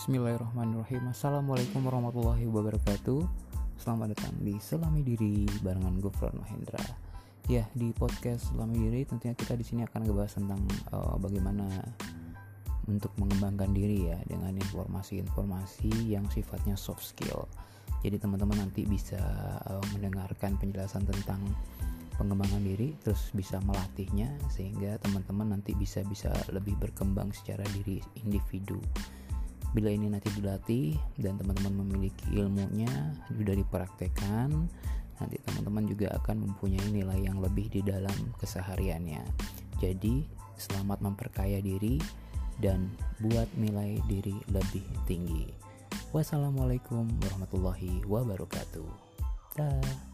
[0.00, 1.12] Bismillahirrahmanirrahim.
[1.12, 3.20] Assalamualaikum warahmatullahi wabarakatuh.
[3.76, 6.80] Selamat datang di Selami Diri barengan Gufron Mahendra.
[7.52, 10.64] Ya di podcast Selami Diri tentunya kita di sini akan ngebahas tentang
[10.96, 11.68] uh, bagaimana
[12.88, 17.44] untuk mengembangkan diri ya dengan informasi-informasi yang sifatnya soft skill.
[18.00, 19.20] Jadi teman-teman nanti bisa
[19.68, 21.44] uh, mendengarkan penjelasan tentang
[22.16, 28.80] pengembangan diri terus bisa melatihnya sehingga teman-teman nanti bisa bisa lebih berkembang secara diri individu
[29.70, 32.90] bila ini nanti dilatih dan teman-teman memiliki ilmunya
[33.30, 34.66] sudah dipraktekkan
[35.20, 39.20] nanti teman-teman juga akan mempunyai nilai yang lebih di dalam kesehariannya.
[39.78, 40.24] Jadi
[40.56, 42.00] selamat memperkaya diri
[42.60, 42.88] dan
[43.20, 45.48] buat nilai diri lebih tinggi.
[46.10, 48.88] Wassalamualaikum warahmatullahi wabarakatuh.
[49.60, 50.09] Dah